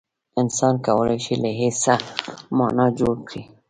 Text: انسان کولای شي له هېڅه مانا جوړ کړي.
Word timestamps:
انسان 0.41 0.75
کولای 0.85 1.19
شي 1.25 1.35
له 1.43 1.49
هېڅه 1.59 1.93
مانا 2.57 2.85
جوړ 2.99 3.15
کړي. 3.27 3.41